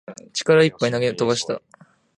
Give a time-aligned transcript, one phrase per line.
[0.33, 1.61] 力いっぱい投げ飛ばした